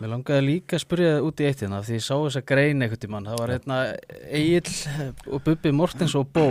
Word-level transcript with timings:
Mér 0.00 0.08
langaði 0.08 0.44
líka 0.46 0.78
að 0.78 0.82
spyrja 0.86 1.08
það 1.12 1.26
út 1.28 1.40
í 1.42 1.46
eitt 1.48 1.62
hérna 1.62 1.80
því 1.84 1.96
ég 1.98 2.04
sá 2.06 2.12
þess 2.14 2.38
að 2.40 2.46
grein 2.48 2.84
einhvern 2.84 3.00
tímann. 3.02 3.26
Það 3.28 3.40
var 3.42 3.52
hérna 3.52 3.80
Egil 4.38 4.70
og 5.28 5.42
Bubbi 5.44 5.72
Mortens 5.76 6.14
og 6.16 6.30
Bó. 6.32 6.46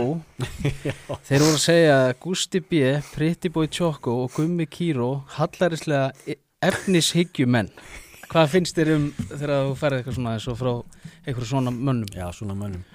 Þeir 1.26 1.42
voru 1.42 1.56
að 1.56 1.64
segja 1.64 1.96
Gusti 2.22 2.62
B, 2.62 2.84
Pretty 3.10 3.50
Boy 3.50 3.66
Choco 3.66 4.20
og 4.22 4.36
Gummi 4.36 4.68
Kíró 4.70 5.10
hallarislega 5.38 6.36
efnishyggjumenn. 6.62 7.72
Hvað 8.30 8.54
finnst 8.54 8.78
þér 8.78 8.94
um 8.94 9.10
þegar 9.26 9.56
þú 9.56 9.74
ferði 9.82 9.98
eitthvað 10.00 10.20
svona 10.20 10.60
frá 10.62 10.72
einhverju 11.26 11.50
svona 11.50 11.74
mönnum? 11.74 12.14
Já, 12.14 12.28
svona 12.36 12.56
mönnum 12.56 12.86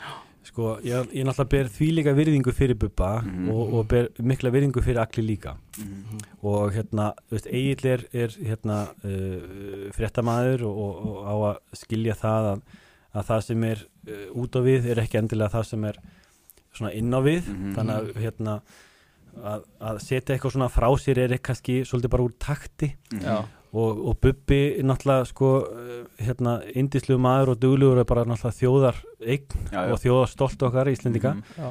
Sko, 0.47 0.77
ég, 0.85 1.09
ég 1.11 1.25
náttúrulega 1.27 1.49
ber 1.51 1.67
því 1.75 1.87
líka 1.97 2.13
virðingu 2.15 2.53
fyrir 2.55 2.77
Bubba 2.79 3.09
Mhm. 3.21 3.49
og, 3.51 3.73
og 3.73 3.87
ber 3.91 4.07
mikla 4.23 4.51
virðingu 4.53 4.81
fyrir 4.85 5.01
Akli 5.01 5.23
líka 5.25 5.55
Mhm. 5.77 6.21
og 6.43 6.71
hérna, 6.73 7.13
þú 7.27 7.35
veist, 7.35 7.47
Egil 7.51 7.85
er, 7.91 8.05
er 8.13 8.27
hérna 8.47 8.77
uh, 9.03 9.91
fréttamaður 9.91 10.63
og, 10.63 10.77
og, 10.77 10.97
og 11.07 11.17
á 11.27 11.33
að 11.51 11.57
skilja 11.83 12.15
það 12.15 12.51
að, 12.53 12.61
að 13.15 13.25
það 13.31 13.41
sem 13.49 13.63
er 13.63 13.85
uh, 14.07 14.27
út 14.41 14.55
á 14.55 14.61
við 14.63 14.85
er 14.93 15.01
ekki 15.03 15.19
endilega 15.19 15.51
það 15.57 15.65
sem 15.73 15.83
er 15.91 15.99
svona 16.77 16.93
inn 16.93 17.11
á 17.13 17.19
við 17.25 17.47
Mhm. 17.51 17.73
þannig 17.75 17.95
að 17.97 18.13
hérna 18.23 18.61
að, 19.37 19.63
að 19.81 19.99
setja 20.01 20.33
eitthvað 20.35 20.51
svona 20.55 20.69
frá 20.73 20.87
sér 20.97 21.17
er 21.27 21.37
kannski 21.37 21.81
svolítið 21.85 22.09
bara 22.09 22.23
úr 22.23 22.33
takti 22.39 22.93
Mhm. 23.13 23.21
Já, 23.21 23.45
og, 23.73 23.99
og 24.07 24.17
Bubbi 24.23 24.59
náttúrulega 24.83 25.25
sko 25.29 25.49
uh, 25.65 26.05
hérna 26.23 26.59
indislu 26.75 27.17
maður 27.19 27.55
og 27.55 27.59
duglugur 27.61 27.99
er 28.01 28.07
bara 28.07 28.23
náttúrulega 28.25 28.59
þjóðar 28.61 29.01
eign 29.25 29.45
Já, 29.71 29.81
já. 29.87 29.91
og 29.93 29.99
þjóðar 30.05 30.31
stolt 30.31 30.63
okkar 30.69 30.91
Íslendinga 30.93 31.33
já, 31.57 31.67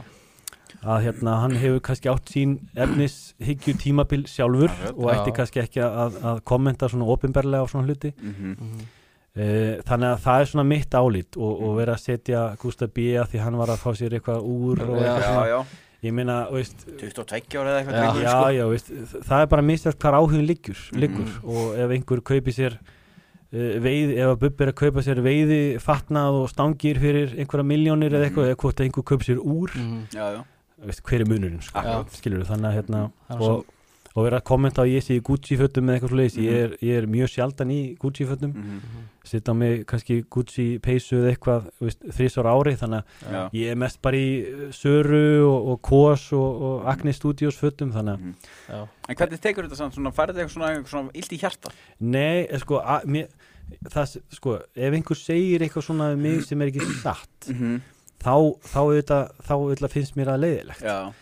að 0.86 1.00
hérna 1.06 1.38
hann 1.42 1.56
hefur 1.56 1.80
kannski 1.88 2.10
átt 2.12 2.28
sín 2.34 2.58
efnishyggju 2.76 3.74
tímabil 3.80 4.26
sjálfur 4.28 4.68
Akkurat. 4.70 4.98
og 4.98 5.10
ætti 5.14 5.32
Já. 5.32 5.36
kannski 5.40 5.62
ekki 5.64 5.80
að, 5.86 6.20
að 6.32 6.42
kommenta 6.46 6.88
svona 6.92 7.08
opinberlega 7.16 7.64
á 7.64 7.70
svona 7.70 7.86
hluti 7.88 8.12
Mhm. 8.20 8.52
mhm, 8.52 8.76
uh, 8.76 8.92
þannig 9.36 10.08
að 10.14 10.20
það 10.24 10.40
er 10.40 10.46
svona 10.50 10.64
mitt 10.64 10.94
álít 10.96 11.36
og, 11.36 11.62
og 11.66 11.74
vera 11.76 11.92
að 11.96 12.04
setja 12.06 12.56
Gustaf 12.62 12.92
B. 12.96 12.98
að 13.20 13.28
því 13.34 13.42
hann 13.44 13.58
var 13.60 13.68
að 13.74 13.82
fá 13.82 13.90
sér 13.98 14.14
eitthvað 14.16 14.46
úr 14.48 14.80
og 14.86 14.96
Já. 14.96 15.02
eitthvað 15.02 15.20
Já, 15.20 15.28
svona. 15.28 15.46
já, 15.50 15.58
ég 16.06 16.12
meina, 16.16 16.36
veist 16.54 16.84
22 17.00 17.58
ára 17.60 17.72
eða 17.74 17.80
eitthvað 17.82 18.20
Já. 18.22 18.30
sko. 18.32 18.50
já, 18.56 18.64
veist, 18.72 18.90
það 19.28 19.42
er 19.42 19.46
bara 19.52 19.62
mistast 19.62 19.98
hvar 20.00 20.16
áhugin 20.20 20.46
liggur, 20.48 20.78
liggur 20.96 21.26
Mhm. 21.26 21.44
og 21.44 21.76
ef 21.84 21.90
einhver 21.98 22.22
kaupi 22.22 22.52
sér 22.56 22.78
uh, 22.80 23.76
veiði, 23.84 24.16
ef 24.16 24.32
að 24.32 24.40
Bubbi 24.46 24.64
er 24.64 24.72
að 24.72 24.78
kaupa 24.80 25.02
sér 25.04 25.20
veiði 25.22 25.60
fatnað 25.84 26.40
og 26.42 26.48
stangir 26.50 26.98
fyrir 26.98 27.36
einhverja 27.36 27.66
miljónir 27.66 28.12
eða 28.16 28.30
eitthvað, 28.30 28.44
Mhm. 28.46 28.52
eða 28.56 28.60
hvort 28.64 28.80
einhver 28.86 29.04
kaupi 29.04 29.24
sér 29.28 29.38
úr 29.44 29.70
mhm. 29.76 30.02
Já, 30.16 30.32
já, 30.32 30.44
veist, 30.84 31.02
hver 31.04 31.20
er 31.20 31.28
munurinn, 31.28 31.60
sko, 31.62 32.04
skilur 32.16 32.44
þannig 32.48 32.72
að 32.72 32.76
hérna 32.80 33.10
Það 33.28 33.36
er 33.36 33.50
og, 33.50 33.64
og 34.16 34.24
vera 34.24 34.38
að 34.40 34.44
kommenta 34.48 34.80
á 34.80 34.88
ég 34.88 35.02
sé 35.04 35.18
í 35.18 35.22
Gucci 35.22 35.58
fötum 35.60 35.90
eða 35.90 35.98
eitthvað 35.98 36.08
svo 36.08 36.16
leiðis, 36.16 36.36
Mhm. 36.36 36.44
ég, 36.46 36.54
er, 36.64 36.70
ég 36.80 36.98
er 37.02 37.06
mjög 37.06 37.28
sjaldan 37.28 37.70
í 37.70 37.96
Gucci 38.00 38.24
fötum, 38.26 38.54
Mhm. 38.56 38.80
sitt 39.24 39.44
á 39.48 39.52
mig 39.54 39.84
kannski 39.86 40.24
Gucci 40.30 40.78
peysu 40.80 41.16
eða 41.20 41.34
eitthvað 41.36 41.70
þrísar 42.16 42.46
ári, 42.48 42.76
þannig 42.80 43.02
að 43.02 43.32
Já. 43.32 43.50
ég 43.52 43.70
er 43.70 43.74
mest 43.76 44.00
bara 44.02 44.16
í 44.16 44.28
uh, 44.46 44.72
Söru 44.72 45.44
og, 45.46 45.68
og 45.68 45.82
Kos 45.82 46.32
og, 46.32 46.62
og 46.62 46.86
Agni 46.88 47.12
Studios 47.12 47.56
fötum, 47.60 47.92
þannig 47.92 48.16
að 48.16 48.20
Mhm. 48.20 48.34
já, 48.70 48.88
En 49.08 49.14
hvernig 49.16 49.40
tekur 49.40 49.62
þetta 49.68 49.76
samt 49.76 49.94
svona, 49.94 50.10
færði 50.12 50.38
eitthvað 50.40 50.54
svona, 50.56 50.70
eitthvað 50.76 50.88
svona 50.88 51.10
illt 51.14 51.32
í 51.32 51.38
hjarta? 51.38 51.70
Nei, 52.00 52.46
eh, 52.50 52.58
sko, 52.58 52.80
að, 52.80 53.04
mér, 53.04 53.28
það, 53.90 54.16
sko, 54.32 54.60
ef 54.76 54.92
einhver 54.94 55.16
segir 55.16 55.60
eitthvað 55.60 55.84
svona 55.84 56.12
um 56.14 56.22
mig 56.22 56.42
sem 56.44 56.60
er 56.62 56.70
ekki 56.70 56.80
satt 57.02 57.48
Mhm. 57.50 57.80
þá, 58.18 58.56
þá, 58.62 58.78
auðvitað, 58.80 59.30
þá 59.42 59.52
auðvitað 59.52 59.90
finnst 59.90 60.16
mér 60.16 60.26
það 60.26 60.40
leiðilegt 60.40 60.80
Já. 60.82 61.12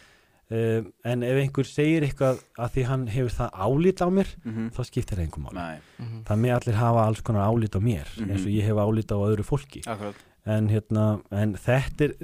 Um, 0.51 0.93
en 1.05 1.23
ef 1.23 1.39
einhver 1.43 1.65
segir 1.69 2.03
eitthvað 2.07 2.43
að 2.59 2.71
því 2.75 2.85
hann 2.91 3.07
hefur 3.09 3.31
það 3.39 3.51
álít 3.67 4.03
á 4.05 4.09
mér 4.13 4.29
Mhm. 4.45 4.71
þá 4.77 4.81
skiptir 4.85 5.17
það 5.17 5.25
einhver 5.27 5.43
máli 5.45 5.55
Nei, 5.55 5.79
mhm. 5.99 6.23
það 6.25 6.39
með 6.45 6.55
allir 6.59 6.75
hafa 6.81 7.07
alls 7.07 7.21
konar 7.23 7.49
álít 7.49 7.75
á 7.77 7.81
mér 7.81 8.09
Mhm. 8.21 8.31
eins 8.31 8.45
og 8.45 8.53
ég 8.53 8.63
hef 8.65 8.77
álít 8.77 9.13
á 9.13 9.19
öðru 9.19 9.45
fólki 9.45 9.83
akkurat. 9.87 10.15
en, 10.47 10.69
hérna, 10.69 11.23
en 11.31 11.55
þetta 11.55 12.05
er 12.05 12.15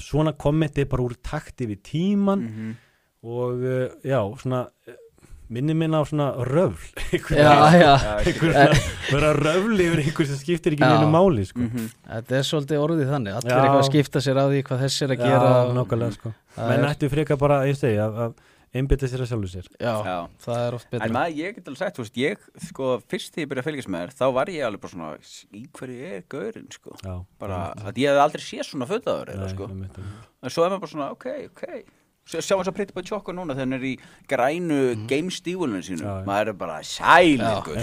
svona 0.00 0.32
komment 0.36 0.76
er 0.78 0.84
bara 0.84 1.02
úr 1.02 1.16
takti 1.22 1.66
við 1.66 1.80
tíman 1.82 2.40
Mhm. 2.48 2.76
og 3.24 3.54
uh, 3.62 3.88
já, 4.04 4.20
svona 4.38 4.66
uh, 4.88 4.92
minni 5.52 5.74
minna 5.76 6.00
á 6.00 6.04
svona 6.08 6.30
röfl 6.48 6.86
vera 9.12 9.32
röfli 9.36 9.88
yfir 9.90 10.02
einhver 10.04 10.28
sem 10.30 10.40
skiptir 10.40 10.74
ekki 10.76 10.86
neinu 10.86 11.10
máli 11.12 11.44
sko. 11.48 11.60
Mhm. 11.66 11.90
Þetta 12.08 12.38
er 12.38 12.48
svolítið 12.48 12.82
orðið 12.86 13.12
þannig, 13.12 13.36
allir 13.40 13.52
Já. 13.52 13.60
eitthvað 13.60 13.82
að 13.82 13.90
skipta 13.90 14.24
sér 14.24 14.40
á 14.40 14.44
því 14.48 14.64
hvað 14.70 14.82
þess 14.86 15.04
er 15.04 15.14
að 15.14 15.20
já, 15.20 15.28
gera 15.28 15.52
nákvæmlega 15.76 16.16
sko. 16.18 16.34
Menn 16.56 16.88
ættu 16.88 17.10
frekar 17.12 17.40
bara, 17.40 17.62
ég 17.68 17.78
segi 17.78 18.00
að, 18.00 18.20
að 18.28 18.34
einbytta 18.74 19.06
sér 19.10 19.22
að 19.22 19.28
sjálfu 19.30 19.50
sér 19.52 19.68
Já, 19.78 19.92
Já. 20.02 20.16
það 20.46 20.62
er 20.66 20.76
oft 20.78 20.88
betra 20.90 21.06
En 21.06 21.14
maður, 21.14 21.36
ég 21.38 21.58
get 21.58 21.68
alveg 21.70 21.82
sagt, 21.82 21.98
þú 21.98 22.04
veist, 22.06 22.16
ég, 22.18 22.46
sko, 22.70 22.88
fyrst 23.12 23.34
þegar 23.34 23.44
ég 23.44 23.50
byrjaði 23.52 23.62
að 23.64 23.68
fylgjast 23.68 23.92
með 23.94 24.04
þér, 24.04 24.14
þá 24.18 24.24
var 24.38 24.50
ég 24.54 24.66
alveg 24.68 24.82
bara 24.84 24.94
svona, 24.94 25.10
í 25.54 25.64
hverju 25.78 26.08
er 26.10 26.24
gaurinn, 26.34 26.70
sko? 26.74 26.96
já, 27.04 27.14
Bara, 27.44 27.60
að 27.84 28.00
ég 28.02 28.10
hef 28.10 28.22
aldrei 28.24 28.42
séð 28.48 28.64
svona 28.70 28.88
fötaður, 28.90 29.30
sko. 29.52 29.68
En 29.70 30.50
svo 30.52 30.64
er 30.66 30.74
maður 30.74 30.82
bara 30.86 30.94
svona, 30.94 31.10
ok, 31.14 31.28
ok. 31.52 31.64
Sjá 32.24 32.56
eins 32.56 32.68
og 32.70 32.74
Pretty 32.74 32.94
Boy 32.96 33.02
Choco 33.04 33.32
núna 33.36 33.52
þegar 33.52 33.66
hann 33.66 33.72
er 33.76 33.82
í 33.84 33.90
grænu 34.30 34.76
mm. 34.96 35.02
gamestífulun 35.10 35.82
sínu. 35.84 36.00
Já. 36.06 36.24
Maður 36.24 36.48
er 36.48 36.56
bara 36.56 36.78
sælingur. 36.82 37.76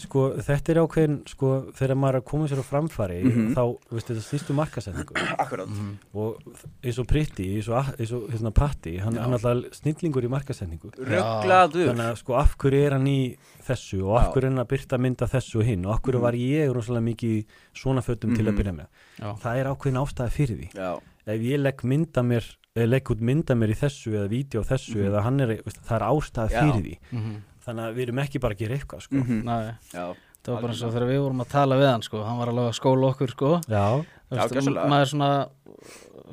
Sko, 0.00 0.22
þetta 0.40 0.72
er 0.72 0.80
ákveðin 0.80 1.18
sko, 1.28 1.50
þegar 1.76 1.98
maður 2.00 2.16
er 2.16 2.20
að 2.22 2.24
koma 2.30 2.48
sér 2.48 2.62
á 2.64 2.66
framfæri 2.66 3.18
Mhm. 3.24 3.52
þá, 3.54 3.62
veist, 3.92 4.08
þetta 4.08 4.24
snýst 4.24 4.50
um 4.50 4.56
markasetningu 4.56 5.14
Akkurat. 5.44 5.68
og 6.14 6.40
eins 6.82 6.98
og 6.98 7.06
Pritti, 7.12 7.50
eins 7.58 7.68
og, 7.68 7.92
hérna, 8.32 8.54
Patti, 8.56 8.96
hann 9.04 9.16
er 9.20 9.28
alltaf 9.28 9.76
snillingur 9.76 10.24
í 10.24 10.32
markasetningu 10.32 10.90
Rugglaður. 10.96 11.92
þannig 11.92 12.08
að 12.08 12.16
sko 12.24 12.34
af 12.40 12.56
hverju 12.56 12.86
er 12.86 12.92
hann 12.96 13.06
í 13.06 13.36
þessu 13.68 14.00
og 14.08 14.16
af 14.18 14.32
hverju 14.32 14.46
er 14.46 14.50
hann 14.54 14.64
að 14.64 14.70
byrta 14.72 14.98
mynda 14.98 15.28
þessu 15.28 15.60
og 15.60 15.64
hinn 15.68 15.84
og 15.86 15.92
af 15.94 16.02
hverju 16.02 16.18
Mhm. 16.18 16.22
var 16.24 16.32
ég 16.32 16.72
rosalega 16.72 17.04
mikið 17.12 17.44
svona 17.74 18.00
fötum 18.00 18.34
til 18.34 18.44
að 18.48 18.52
Mhm. 18.54 18.58
byrja 18.58 18.74
með 18.80 18.86
Já. 19.20 19.38
það 19.44 19.56
er 19.60 19.66
ákveðin 19.74 20.00
ástæði 20.00 20.30
fyrir 20.32 20.56
því 20.56 20.72
Já. 20.74 21.00
Ef 21.26 21.40
ég 21.40 21.60
legg 21.60 21.82
mynda 21.84 22.22
mér 22.22 22.44
eða 22.76 22.88
legg 22.90 23.10
út 23.14 23.20
mynda 23.20 23.54
mér 23.54 23.70
í 23.70 23.78
þessu 23.78 24.12
eða 24.18 24.28
vídeo 24.28 24.62
á 24.62 24.64
þessu 24.66 24.96
Mhm. 24.98 25.06
eða 25.10 25.22
hann 25.22 25.40
er, 25.40 25.48
veist, 25.62 25.80
það 25.86 25.96
er 25.96 26.06
ástæði 26.10 26.50
Já. 26.50 26.60
fyrir 26.60 26.82
því 26.84 26.98
Mhm. 27.12 27.34
þannig 27.66 27.84
að 27.88 27.94
við 27.94 28.02
erum 28.08 28.18
ekki 28.24 28.40
bara 28.40 28.54
að 28.54 28.58
gera 28.58 28.74
eitthvað 28.76 29.00
sko. 29.02 29.14
Mhm. 29.14 29.44
Nei, 29.44 29.74
Já. 29.94 30.14
það 30.44 30.52
var 30.52 30.60
bara 30.62 30.72
eins 30.74 30.82
og 30.82 30.92
þegar 30.92 31.08
við 31.08 31.20
vorum 31.24 31.40
að 31.40 31.48
tala 31.48 31.74
við 31.76 31.90
hann 31.92 32.02
sko, 32.02 32.24
hann 32.24 32.38
var 32.38 32.48
alveg 32.48 32.68
að 32.68 32.80
skóla 32.80 33.14
okkur 33.14 33.30
sko 33.30 33.60
já, 33.68 34.04
Já, 34.04 34.04
veist, 34.36 34.52
gjörsamlega. 34.54 34.88
maður 34.88 35.08
svona 35.14 35.48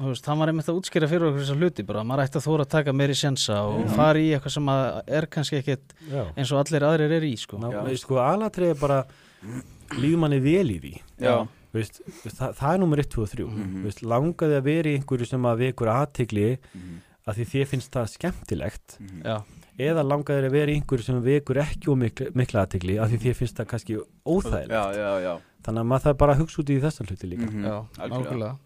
þú 0.02 0.08
veist, 0.08 0.26
hann 0.26 0.40
var 0.40 0.48
einmitt 0.48 0.66
að 0.68 0.78
útskýra 0.82 1.08
fyrir 1.08 1.28
okkur 1.30 1.42
þessa 1.46 1.58
hluti 1.60 1.86
bara, 1.86 2.04
maður 2.04 2.24
ætti 2.26 2.40
að 2.40 2.48
þóra 2.48 2.66
að 2.66 2.70
taka 2.70 2.92
meiri 2.94 3.14
sjensa 3.14 3.56
og 3.62 3.86
Já. 3.86 3.96
fara 3.96 4.20
í 4.20 4.30
eitthvað 4.34 4.52
sem 4.52 4.66
að 4.66 5.02
er 5.08 5.26
kannski 5.28 5.58
ekkit 5.62 5.94
já. 6.10 6.26
eins 6.36 6.52
og 6.52 6.66
allir 6.66 6.82
aðrir 6.82 7.12
er 7.12 7.22
í 7.22 7.38
sko 7.38 7.58
Ná, 7.60 7.72
Já. 7.72 7.96
sko, 7.98 8.16
alatrið 8.16 8.70
er 8.72 8.80
bara 8.80 9.06
líður 10.00 10.18
manni 10.18 10.40
vel 10.42 10.68
í 10.72 10.80
því 10.82 10.94
Já. 11.22 11.48
Veist, 11.74 12.02
það, 12.26 12.56
það 12.60 12.74
er 12.74 12.78
nummer 12.84 12.98
1, 13.00 13.10
2 13.16 13.22
og 13.22 13.30
3 13.30 13.46
Mhm. 13.48 13.84
veist, 13.86 14.02
langaði 14.04 14.58
að 14.60 14.64
vera 14.64 14.90
í 14.90 14.98
einhverju 15.00 15.26
sem 15.28 15.42
að 15.44 15.58
vekur 15.66 15.88
aðtigli 15.88 16.58
Mhm. 16.74 17.02
að 17.28 17.36
því 17.36 17.46
þið 17.54 17.68
finnst 17.72 17.92
það 17.92 18.08
skemmtilegt 18.18 18.98
Mhm. 19.00 19.22
Já, 19.24 19.38
eða 19.80 20.04
langaði 20.06 20.46
að 20.48 20.52
vera 20.52 20.72
í 20.72 20.76
einhverju 20.82 21.04
sem 21.04 21.22
vekur 21.24 21.56
ekki 21.64 21.88
og 21.92 21.98
mikla, 21.98 22.32
mikla 22.36 22.66
aðtigli 22.66 22.98
að 23.00 23.10
því 23.12 23.18
þið 23.24 23.36
finnst 23.42 23.56
það 23.58 23.68
kannski 23.72 23.98
óþægilegt 24.26 24.70
Já, 24.70 24.84
já, 24.94 25.20
já. 25.24 25.38
þannig 25.64 25.82
að 25.82 25.88
maður 25.88 26.04
þarf 26.06 26.18
bara 26.18 26.36
hugsa 26.36 26.58
út 26.62 26.70
í 26.70 26.82
þessa 26.82 27.06
hluti 27.06 27.30
líka 27.30 27.48
Mhm. 27.52 27.64
já, 27.64 27.86
Algjörlega. 27.98 28.26
nákvæmlega 28.26 28.58